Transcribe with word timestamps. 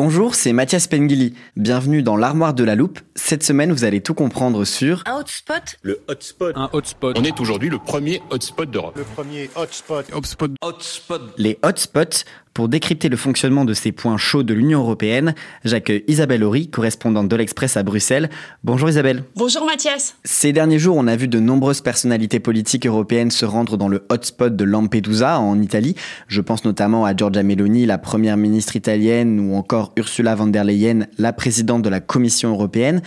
Bonjour, 0.00 0.36
c'est 0.36 0.52
Mathias 0.52 0.86
Pengili. 0.86 1.34
Bienvenue 1.56 2.04
dans 2.04 2.16
l'armoire 2.16 2.54
de 2.54 2.62
la 2.62 2.76
loupe. 2.76 3.00
Cette 3.18 3.42
semaine, 3.42 3.72
vous 3.72 3.82
allez 3.82 4.00
tout 4.00 4.14
comprendre 4.14 4.64
sur 4.64 5.02
Un 5.04 5.16
hotspot 5.18 5.76
Le 5.82 6.00
hotspot. 6.06 6.52
Un 6.54 6.70
hotspot. 6.72 7.18
On 7.18 7.24
est 7.24 7.40
aujourd'hui 7.40 7.68
le 7.68 7.78
premier 7.78 8.22
hotspot 8.30 8.70
d'Europe. 8.70 8.94
Le 8.96 9.02
premier 9.02 9.50
hotspot. 9.56 10.04
hotspot. 10.12 10.52
Hotspot 10.62 11.20
les 11.36 11.58
hotspots. 11.62 12.24
Pour 12.58 12.68
décrypter 12.68 13.08
le 13.08 13.16
fonctionnement 13.16 13.64
de 13.64 13.72
ces 13.72 13.92
points 13.92 14.16
chauds 14.16 14.42
de 14.42 14.52
l'Union 14.52 14.80
européenne, 14.80 15.36
j'accueille 15.64 16.02
Isabelle 16.08 16.42
Horry, 16.42 16.68
correspondante 16.68 17.28
de 17.28 17.36
l'Express 17.36 17.76
à 17.76 17.84
Bruxelles. 17.84 18.30
Bonjour 18.64 18.88
Isabelle. 18.88 19.22
Bonjour 19.36 19.64
Mathias. 19.64 20.16
Ces 20.24 20.52
derniers 20.52 20.80
jours, 20.80 20.96
on 20.96 21.06
a 21.06 21.14
vu 21.14 21.28
de 21.28 21.38
nombreuses 21.38 21.82
personnalités 21.82 22.40
politiques 22.40 22.84
européennes 22.84 23.30
se 23.30 23.46
rendre 23.46 23.76
dans 23.76 23.86
le 23.86 24.04
hotspot 24.08 24.56
de 24.56 24.64
Lampedusa 24.64 25.38
en 25.38 25.60
Italie. 25.62 25.94
Je 26.26 26.40
pense 26.40 26.64
notamment 26.64 27.04
à 27.04 27.14
Giorgia 27.14 27.44
Meloni, 27.44 27.86
la 27.86 27.96
première 27.96 28.36
ministre 28.36 28.74
italienne, 28.74 29.38
ou 29.38 29.54
encore 29.54 29.92
Ursula 29.96 30.34
von 30.34 30.48
der 30.48 30.64
Leyen, 30.64 31.06
la 31.16 31.32
présidente 31.32 31.82
de 31.82 31.88
la 31.88 32.00
Commission 32.00 32.50
européenne. 32.50 33.02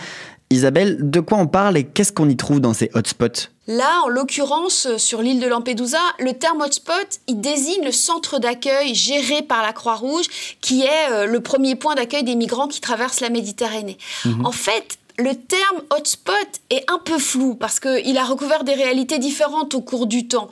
Isabelle, 0.50 0.98
de 1.00 1.20
quoi 1.20 1.38
on 1.38 1.46
parle 1.46 1.76
et 1.76 1.84
qu'est-ce 1.84 2.12
qu'on 2.12 2.28
y 2.28 2.36
trouve 2.36 2.60
dans 2.60 2.74
ces 2.74 2.90
hotspots 2.94 3.48
Là, 3.66 4.02
en 4.04 4.08
l'occurrence, 4.08 4.86
euh, 4.86 4.98
sur 4.98 5.22
l'île 5.22 5.40
de 5.40 5.46
Lampedusa, 5.46 5.98
le 6.18 6.32
terme 6.32 6.60
hotspot, 6.60 7.20
il 7.28 7.40
désigne 7.40 7.84
le 7.84 7.92
centre 7.92 8.38
d'accueil 8.38 8.94
géré 8.94 9.42
par 9.42 9.62
la 9.62 9.72
Croix-Rouge, 9.72 10.26
qui 10.60 10.82
est 10.82 11.12
euh, 11.12 11.26
le 11.26 11.40
premier 11.40 11.76
point 11.76 11.94
d'accueil 11.94 12.24
des 12.24 12.34
migrants 12.34 12.68
qui 12.68 12.80
traversent 12.80 13.20
la 13.20 13.30
Méditerranée. 13.30 13.98
En 14.44 14.52
fait, 14.52 14.98
le 15.18 15.34
terme 15.34 15.82
hotspot 15.90 16.34
est 16.70 16.84
un 16.90 16.98
peu 16.98 17.18
flou 17.18 17.54
parce 17.54 17.78
qu'il 17.80 18.18
a 18.18 18.24
recouvert 18.24 18.64
des 18.64 18.74
réalités 18.74 19.18
différentes 19.18 19.74
au 19.74 19.80
cours 19.80 20.06
du 20.06 20.26
temps. 20.26 20.50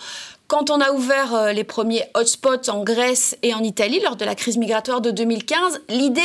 Quand 0.50 0.68
on 0.68 0.80
a 0.80 0.90
ouvert 0.90 1.32
euh, 1.32 1.52
les 1.52 1.62
premiers 1.62 2.02
hotspots 2.14 2.68
en 2.70 2.82
Grèce 2.82 3.38
et 3.44 3.54
en 3.54 3.62
Italie 3.62 4.00
lors 4.00 4.16
de 4.16 4.24
la 4.24 4.34
crise 4.34 4.56
migratoire 4.56 5.00
de 5.00 5.12
2015, 5.12 5.82
l'idée 5.90 6.20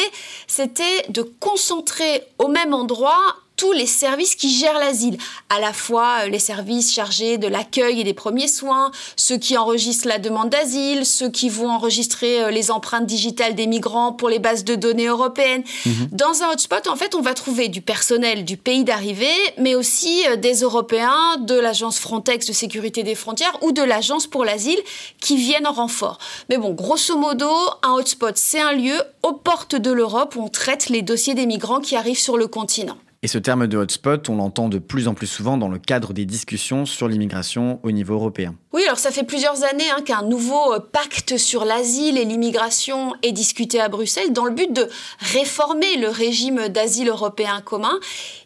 c'était 0.48 1.06
de 1.10 1.22
concentrer 1.22 2.24
au 2.40 2.48
même 2.48 2.74
endroit 2.74 3.36
tous 3.58 3.72
les 3.72 3.86
services 3.86 4.36
qui 4.36 4.50
gèrent 4.50 4.80
l'asile, 4.80 5.18
à 5.50 5.60
la 5.60 5.74
fois 5.74 6.24
euh, 6.24 6.30
les 6.30 6.40
services 6.40 6.94
chargés 6.94 7.38
de 7.38 7.48
l'accueil 7.48 8.02
et 8.02 8.04
des 8.04 8.14
premiers 8.14 8.48
soins, 8.48 8.92
ceux 9.16 9.38
qui 9.38 9.58
enregistrent 9.58 10.08
la 10.08 10.20
demande 10.20 10.50
d'asile, 10.50 11.06
ceux 11.06 11.30
qui 11.30 11.50
vont 11.50 11.70
enregistrer 11.70 12.42
euh, 12.42 12.52
les 12.52 12.72
empreintes 12.72 13.06
digitales 13.06 13.56
des 13.56 13.68
migrants 13.68 14.12
pour 14.14 14.30
les 14.30 14.40
bases 14.40 14.64
de 14.64 14.76
données 14.76 15.08
européennes. 15.08 15.64
Dans 16.12 16.44
un 16.44 16.52
hotspot, 16.52 16.88
en 16.88 16.96
fait, 16.96 17.16
on 17.16 17.22
va 17.22 17.34
trouver 17.34 17.70
du 17.70 17.82
personnel 17.82 18.46
du 18.46 18.58
pays 18.58 18.84
d'arrivée, 18.84 19.26
mais 19.58 19.76
aussi 19.76 20.24
euh, 20.28 20.36
des 20.36 20.62
Européens, 20.62 21.38
de 21.40 21.56
l'agence 21.56 22.00
Frontex 22.00 22.46
de 22.48 22.54
sécurité 22.54 23.04
des 23.04 23.16
frontières 23.16 23.58
ou 23.62 23.72
de 23.72 23.82
l'agence 23.82 24.28
pour 24.28 24.44
l'asile 24.44 24.80
qui 25.22 25.38
viennent 25.38 25.68
en 25.68 25.74
renfort. 25.74 26.18
Mais 26.50 26.58
bon, 26.58 26.72
grosso 26.72 27.18
modo, 27.18 27.50
un 27.84 27.94
hotspot, 27.94 28.38
c'est 28.38 28.62
un 28.62 28.74
lieu 28.74 29.02
aux 29.24 29.34
portes 29.34 29.76
de 29.76 29.92
l'Europe 29.92 30.36
où 30.36 30.44
on 30.44 30.50
traite 30.50 30.90
les 30.90 31.02
dossiers 31.02 31.34
des 31.34 31.46
migrants 31.46 31.80
qui 31.80 31.96
arrivent 31.96 32.20
sur 32.20 32.38
le 32.38 32.48
continent. 32.48 32.98
Et 33.26 33.28
ce 33.28 33.40
terme 33.40 33.66
de 33.66 33.76
hotspot, 33.76 34.30
on 34.30 34.36
l'entend 34.36 34.70
de 34.70 34.78
plus 34.78 35.08
en 35.08 35.16
plus 35.16 35.26
souvent 35.26 35.58
dans 35.58 35.68
le 35.68 35.80
cadre 35.80 36.14
des 36.14 36.26
discussions 36.26 36.86
sur 36.86 37.08
l'immigration 37.08 37.80
au 37.82 37.90
niveau 37.90 38.14
européen. 38.14 38.54
Oui, 38.72 38.84
alors 38.86 39.00
ça 39.00 39.10
fait 39.10 39.24
plusieurs 39.24 39.64
années 39.64 39.90
hein, 39.90 40.04
qu'un 40.06 40.22
nouveau 40.22 40.74
euh, 40.74 40.80
pacte 40.80 41.38
sur 41.38 41.66
l'asile 41.66 42.20
et 42.20 42.26
l'immigration 42.26 43.16
est 43.24 43.32
discuté 43.32 43.82
à 43.82 43.90
Bruxelles 43.90 44.32
dans 44.32 44.46
le 44.46 44.52
but 44.52 44.72
de 44.72 44.88
réformer 45.34 45.98
le 45.98 46.10
régime 46.10 46.68
d'asile 46.68 47.08
européen 47.08 47.62
commun. 47.62 47.98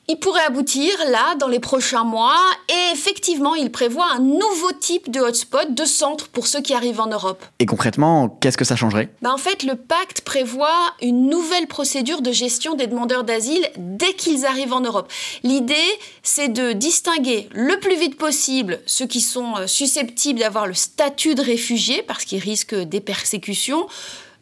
Il 0.07 0.17
pourrait 0.17 0.43
aboutir 0.43 0.91
là 1.11 1.35
dans 1.35 1.47
les 1.47 1.59
prochains 1.59 2.03
mois 2.03 2.39
et 2.67 2.93
effectivement, 2.93 3.53
il 3.53 3.71
prévoit 3.71 4.07
un 4.11 4.19
nouveau 4.19 4.71
type 4.79 5.11
de 5.11 5.19
hotspot, 5.19 5.75
de 5.75 5.85
centre 5.85 6.29
pour 6.29 6.47
ceux 6.47 6.61
qui 6.61 6.73
arrivent 6.73 6.99
en 6.99 7.05
Europe. 7.07 7.45
Et 7.59 7.67
concrètement, 7.67 8.27
qu'est-ce 8.27 8.57
que 8.57 8.65
ça 8.65 8.75
changerait? 8.75 9.09
Ben, 9.21 9.31
en 9.31 9.37
fait, 9.37 9.61
le 9.61 9.75
pacte 9.75 10.21
prévoit 10.21 10.95
une 11.03 11.29
nouvelle 11.29 11.67
procédure 11.67 12.23
de 12.23 12.31
gestion 12.31 12.73
des 12.73 12.87
demandeurs 12.87 13.23
d'asile 13.23 13.69
dès 13.77 14.13
qu'ils 14.13 14.47
arrivent 14.47 14.68
en 14.73 14.81
Europe. 14.81 15.11
L'idée, 15.43 15.75
c'est 16.23 16.49
de 16.49 16.73
distinguer 16.73 17.49
le 17.51 17.79
plus 17.79 17.97
vite 17.97 18.17
possible 18.17 18.79
ceux 18.85 19.05
qui 19.05 19.21
sont 19.21 19.55
euh, 19.57 19.67
susceptibles 19.67 20.39
d'avoir 20.39 20.67
le 20.67 20.73
statut 20.73 21.35
de 21.35 21.41
réfugié 21.41 22.03
parce 22.03 22.25
qu'ils 22.25 22.39
risquent 22.39 22.75
des 22.75 23.01
persécutions 23.01 23.87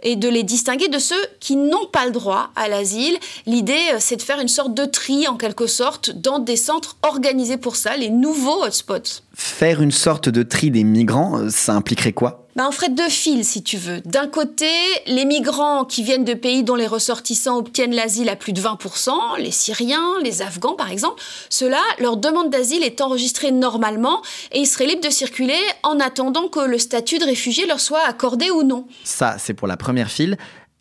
et 0.03 0.15
de 0.15 0.29
les 0.29 0.43
distinguer 0.43 0.87
de 0.87 0.99
ceux 0.99 1.25
qui 1.39 1.55
n'ont 1.55 1.87
pas 1.87 2.05
le 2.05 2.11
droit 2.11 2.51
à 2.55 2.67
l'asile. 2.67 3.17
L'idée, 3.45 3.73
euh, 3.93 3.97
c'est 3.99 4.17
de 4.17 4.21
faire 4.21 4.39
une 4.39 4.47
sorte 4.47 4.73
de 4.73 4.85
tri, 4.85 5.27
en 5.27 5.37
quelque 5.37 5.67
sorte, 5.67 6.11
dans 6.11 6.39
des 6.39 6.57
centres 6.57 6.97
organisés 7.01 7.57
pour 7.57 7.75
ça, 7.75 7.97
les 7.97 8.09
nouveaux 8.09 8.63
hotspots. 8.63 9.21
Faire 9.39 9.83
une 9.83 9.91
sorte 9.91 10.29
de 10.29 10.41
tri 10.41 10.71
des 10.71 10.83
migrants, 10.83 11.37
euh, 11.37 11.49
ça 11.51 11.73
impliquerait 11.73 12.11
quoi? 12.11 12.47
Ben, 12.55 12.65
on 12.67 12.71
ferait 12.71 12.89
deux 12.89 13.07
fils, 13.07 13.47
si 13.47 13.61
tu 13.61 13.77
veux. 13.77 14.01
D'un 14.01 14.25
côté, 14.25 14.65
les 15.05 15.25
migrants 15.25 15.85
qui 15.85 16.01
viennent 16.01 16.23
de 16.25 16.33
pays 16.33 16.63
dont 16.63 16.73
les 16.73 16.87
ressortissants 16.87 17.59
obtiennent 17.59 17.93
l'asile 17.93 18.29
à 18.29 18.35
plus 18.35 18.51
de 18.51 18.59
20%, 18.59 19.37
les 19.37 19.51
Syriens, 19.51 20.15
les 20.23 20.41
Afghans 20.41 20.73
par 20.73 20.91
exemple, 20.91 21.21
ceux-là, 21.51 21.81
leur 21.99 22.17
demande 22.17 22.49
d'asile 22.49 22.81
est 22.81 22.99
enregistrée 22.99 23.51
normalement 23.51 24.23
et 24.53 24.59
ils 24.61 24.65
seraient 24.65 24.87
libres 24.87 25.05
de 25.05 25.11
circuler 25.11 25.59
en 25.83 25.99
attendant 25.99 26.47
que 26.47 26.61
le 26.61 26.79
statut 26.79 27.19
de 27.19 27.25
réfugié 27.25 27.67
leur 27.67 27.79
soit 27.79 28.03
accordé 28.07 28.49
ou 28.49 28.63
non. 28.63 28.87
Ça, 29.03 29.35
c'est 29.37 29.53
pour 29.53 29.67
la 29.67 29.77
première 29.77 30.09
file. 30.09 30.35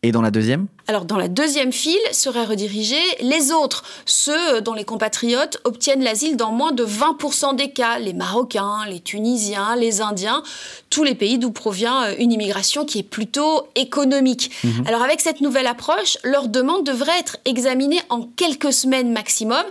Et 0.06 0.12
dans 0.12 0.22
la 0.22 0.31
deuxième 0.31 0.69
Alors 0.87 1.05
dans 1.05 1.17
la 1.17 1.27
deuxième 1.27 1.72
file 1.72 1.99
seraient 2.12 2.44
redirigés 2.44 2.94
les 3.19 3.50
autres, 3.50 3.83
ceux 4.05 4.61
dont 4.61 4.72
les 4.72 4.84
compatriotes 4.84 5.59
obtiennent 5.65 6.05
l'asile 6.05 6.37
dans 6.37 6.53
moins 6.53 6.71
de 6.71 6.87
20% 6.87 7.56
des 7.56 7.72
cas, 7.72 7.99
les 7.99 8.12
Marocains, 8.12 8.87
les 8.89 9.00
Tunisiens, 9.00 9.75
les 9.75 10.00
Indiens, 10.00 10.44
tous 10.91 11.03
les 11.03 11.17
pays 11.17 11.39
d'où 11.39 11.50
provient 11.50 12.05
euh, 12.05 12.15
une 12.21 12.31
immigration 12.31 12.84
qui 12.84 13.00
est 13.00 13.03
plutôt 13.03 13.67
économique. 13.75 14.53
Alors 14.87 15.03
avec 15.03 15.21
cette 15.21 15.41
nouvelle 15.41 15.67
approche, 15.67 16.19
leur 16.23 16.47
demande 16.47 16.87
devrait 16.87 17.19
être 17.19 17.38
examinée 17.44 18.00
en 18.09 18.23
quelques 18.23 18.73
semaines 18.73 19.12
maximum. 19.12 19.64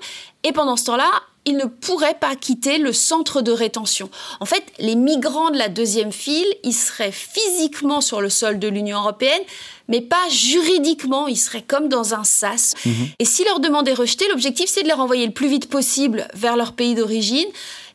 Et 0.44 0.52
pendant 0.52 0.76
ce 0.76 0.84
temps-là, 0.84 1.10
ils 1.46 1.58
ne 1.58 1.66
pourraient 1.66 2.18
pas 2.20 2.36
quitter 2.36 2.78
le 2.78 2.92
centre 2.92 3.42
de 3.42 3.52
rétention. 3.52 4.10
En 4.40 4.46
fait, 4.46 4.64
les 4.80 4.96
migrants 4.96 5.52
de 5.52 5.58
la 5.58 5.70
deuxième 5.70 6.12
file, 6.12 6.48
ils 6.64 6.74
seraient 6.74 7.12
physiquement 7.12 8.02
sur 8.02 8.20
le 8.20 8.30
sol 8.30 8.58
de 8.58 8.68
l'Union 8.68 9.00
européenne, 9.00 9.42
mais 9.88 10.02
pas 10.02 10.28
juridiquement, 10.30 11.28
ils 11.28 11.38
seraient 11.38 11.62
comme 11.62 11.88
dans 11.88 12.16
un 12.16 12.24
sas. 12.24 12.74
Et 13.20 13.26
si 13.26 13.44
leur 13.44 13.60
demande 13.60 13.88
est 13.88 13.94
rejetée, 13.94 14.28
l'objectif 14.30 14.70
c'est 14.70 14.82
de 14.82 14.88
les 14.88 14.94
renvoyer 14.94 15.28
le 15.28 15.34
plus 15.34 15.48
vite 15.48 15.70
possible 15.70 16.28
vers 16.34 16.58
leur 16.58 16.74
pays 16.74 16.96
d'origine. 16.96 17.48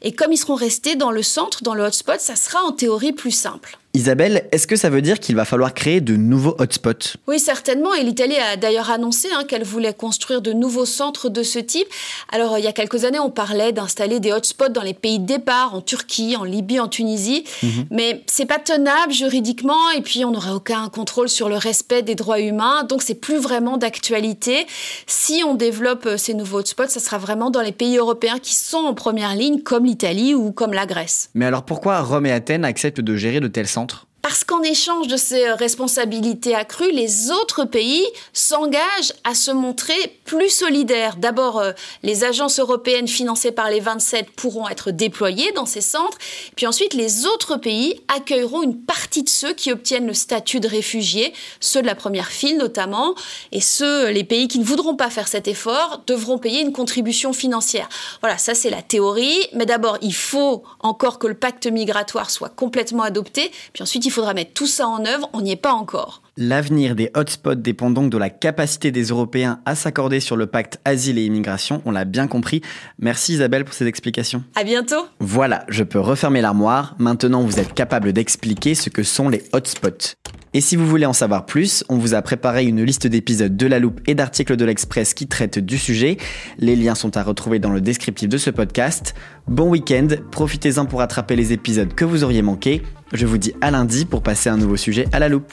Et 0.03 0.13
comme 0.13 0.33
ils 0.33 0.39
seront 0.39 0.55
restés 0.55 0.95
dans 0.95 1.11
le 1.11 1.23
centre, 1.23 1.65
dans 1.65 1.75
le 1.75 1.83
hotspot, 1.83 2.21
ça 2.21 2.37
sera 2.37 2.63
en 2.63 2.73
théorie 2.73 3.13
plus 3.13 3.33
simple. 3.33 3.80
Isabelle, 3.93 4.45
est-ce 4.53 4.69
que 4.69 4.77
ça 4.77 4.89
veut 4.89 5.03
dire 5.03 5.19
qu'il 5.19 5.35
va 5.35 5.45
falloir 5.45 5.75
créer 5.75 6.01
de 6.01 6.15
nouveaux 6.15 6.55
hotspots? 6.61 7.19
Oui, 7.27 7.41
certainement. 7.41 7.93
Et 7.93 8.05
l'Italie 8.05 8.37
a 8.37 8.57
d'ailleurs 8.57 8.89
annoncé 8.89 9.27
hein, 9.35 9.43
qu'elle 9.43 9.65
voulait 9.65 9.95
construire 9.95 10.41
de 10.41 10.53
nouveaux 10.53 10.87
centres 10.87 11.29
de 11.29 11.43
ce 11.43 11.59
type. 11.59 11.89
Alors, 12.31 12.57
il 12.57 12.65
y 12.65 12.69
a 12.69 12.73
quelques 12.73 13.05
années, 13.05 13.19
on 13.19 13.31
parlait 13.31 13.73
d'installer 13.73 14.21
des 14.21 14.33
hotspots 14.33 14.69
dans 14.69 14.83
les 14.83 14.95
pays 14.95 15.19
de 15.19 15.27
départ, 15.27 15.75
en 15.75 15.81
Turquie, 15.81 16.37
en 16.37 16.45
Libye, 16.45 16.79
en 16.79 16.87
Tunisie. 16.87 17.45
Mais 17.63 17.69
mhm. 17.69 17.87
Mais 18.01 18.23
c'est 18.29 18.47
pas 18.47 18.59
tenable 18.59 19.13
juridiquement. 19.13 19.91
Et 19.97 20.01
puis, 20.03 20.25
on 20.25 20.31
n'aurait 20.31 20.53
aucun 20.53 20.89
contrôle 20.89 21.29
sur 21.29 21.49
le 21.49 21.57
respect 21.57 22.03
des 22.03 22.15
droits 22.15 22.41
humains. 22.41 22.85
Donc, 22.85 23.03
c'est 23.03 23.15
plus 23.15 23.39
vraiment 23.39 23.77
d'actualité. 23.77 24.67
Si 25.07 25.43
on 25.45 25.55
développe 25.55 26.07
euh, 26.07 26.17
ces 26.17 26.33
nouveaux 26.33 26.61
hotspots, 26.61 26.89
ça 26.89 27.01
sera 27.01 27.19
vraiment 27.19 27.51
dans 27.51 27.61
les 27.61 27.73
pays 27.73 27.99
européens 27.99 28.39
qui 28.39 28.55
sont 28.55 28.79
en 28.79 28.95
première 28.95 29.35
ligne, 29.35 29.61
comme 29.61 29.85
l'Italie 29.85 30.35
ou 30.35 30.53
comme 30.53 30.73
la 30.73 30.87
Grèce. 30.87 31.29
Mais 31.35 31.45
alors, 31.45 31.65
pourquoi 31.65 32.01
Rome 32.01 32.27
et 32.27 32.33
Athènes 32.33 32.65
acceptent 32.65 33.01
de 33.01 33.17
gérer 33.17 33.41
de 33.41 33.49
tels 33.49 33.67
centres? 33.67 33.81
Parce 34.31 34.45
qu'en 34.45 34.63
échange 34.63 35.09
de 35.09 35.17
ces 35.17 35.51
responsabilités 35.51 36.55
accrues, 36.55 36.93
les 36.93 37.33
autres 37.33 37.65
pays 37.65 38.07
s'engagent 38.33 39.13
à 39.25 39.35
se 39.35 39.51
montrer 39.51 39.97
plus 40.25 40.51
solidaires. 40.51 41.17
D'abord, 41.17 41.59
euh, 41.59 41.73
les 42.05 42.23
agences 42.23 42.61
européennes 42.61 43.09
financées 43.09 43.51
par 43.51 43.71
les 43.71 43.81
27 43.81 44.31
pourront 44.31 44.69
être 44.69 44.93
déployées 44.93 45.51
dans 45.57 45.67
ces 45.67 45.81
centres. 45.81 46.17
Puis 46.55 46.69
ensuite, 46.69 46.95
les 46.95 47.27
autres 47.27 47.57
pays 47.57 48.01
accueilleront 48.07 48.63
une 48.63 48.81
partie 48.81 49.00
de 49.19 49.29
ceux 49.29 49.53
qui 49.53 49.73
obtiennent 49.73 50.07
le 50.07 50.15
statut 50.15 50.61
de 50.61 50.69
réfugiés, 50.69 51.33
ceux 51.61 51.83
de 51.83 51.87
la 51.87 51.95
première 51.95 52.29
file 52.29 52.57
notamment. 52.57 53.15
Et 53.53 53.61
ceux, 53.61 54.11
les 54.11 54.25
pays 54.25 54.49
qui 54.49 54.59
ne 54.59 54.65
voudront 54.65 54.97
pas 54.97 55.11
faire 55.11 55.29
cet 55.29 55.49
effort, 55.49 56.03
devront 56.07 56.39
payer 56.39 56.61
une 56.61 56.73
contribution 56.73 57.33
financière. 57.33 57.89
Voilà, 58.21 58.39
ça 58.39 58.55
c'est 58.55 58.71
la 58.71 58.83
théorie. 58.83 59.39
Mais 59.55 59.67
d'abord, 59.67 59.99
il 60.03 60.15
faut 60.15 60.63
encore 60.81 61.19
que 61.19 61.27
le 61.27 61.35
pacte 61.35 61.67
migratoire 61.67 62.31
soit 62.31 62.49
complètement 62.49 63.03
adopté. 63.03 63.51
Puis 63.73 63.83
ensuite, 63.83 64.07
il 64.07 64.11
faudra 64.11 64.35
mettre 64.35 64.53
tout 64.53 64.67
ça 64.67 64.87
en 64.87 65.05
œuvre, 65.05 65.29
on 65.33 65.41
n'y 65.41 65.53
est 65.53 65.57
pas 65.57 65.73
encore. 65.73 66.23
L'avenir 66.43 66.95
des 66.95 67.11
hotspots 67.13 67.57
dépend 67.57 67.91
donc 67.91 68.09
de 68.09 68.17
la 68.17 68.31
capacité 68.31 68.91
des 68.91 69.03
Européens 69.09 69.61
à 69.67 69.75
s'accorder 69.75 70.21
sur 70.21 70.39
le 70.39 70.47
pacte 70.47 70.81
asile 70.87 71.19
et 71.19 71.27
immigration, 71.27 71.83
on 71.85 71.91
l'a 71.91 72.07
bien 72.07 72.29
compris. 72.29 72.63
Merci 72.99 73.35
Isabelle 73.35 73.67
pour 73.67 73.75
ces 73.75 73.87
explications. 73.87 74.43
À 74.55 74.65
bientôt. 74.65 75.07
Voilà, 75.19 75.67
je 75.69 75.85
peux 75.85 76.01
refermer 76.01 76.41
l'armoire. 76.41 76.97
Maintenant, 76.99 77.43
vous 77.43 77.59
êtes 77.59 77.75
capable 77.75 78.15
d'expliquer 78.15 78.75
ce 78.75 78.89
que 78.89 79.03
sont 79.03 79.29
les 79.29 79.43
hotspots. 79.53 80.15
Et 80.55 80.63
si 80.63 80.77
vous 80.77 80.87
voulez 80.87 81.05
en 81.05 81.13
savoir 81.13 81.45
plus, 81.45 81.85
on 81.91 81.99
vous 81.99 82.15
a 82.15 82.23
préparé 82.23 82.65
une 82.65 82.83
liste 82.83 83.07
d'épisodes 83.07 83.55
de 83.55 83.67
La 83.67 83.79
Loupe 83.79 84.01
et 84.07 84.15
d'articles 84.15 84.57
de 84.57 84.65
l'Express 84.65 85.13
qui 85.13 85.27
traitent 85.27 85.59
du 85.59 85.77
sujet. 85.77 86.17
Les 86.57 86.75
liens 86.75 86.95
sont 86.95 87.19
à 87.19 87.23
retrouver 87.23 87.59
dans 87.59 87.71
le 87.71 87.83
descriptif 87.83 88.31
de 88.31 88.39
ce 88.39 88.49
podcast. 88.49 89.15
Bon 89.47 89.69
week-end, 89.69 90.09
profitez-en 90.31 90.87
pour 90.87 91.03
attraper 91.03 91.37
les 91.37 91.53
épisodes 91.53 91.95
que 91.95 92.07
vous 92.07 92.25
auriez 92.25 92.41
manqués. 92.41 92.83
Je 93.13 93.27
vous 93.27 93.37
dis 93.37 93.53
à 93.61 93.71
lundi 93.71 94.07
pour 94.07 94.23
passer 94.23 94.49
un 94.49 94.57
nouveau 94.57 94.79
sujet 94.79 95.07
à 95.13 95.19
la 95.19 95.29
loupe. 95.29 95.53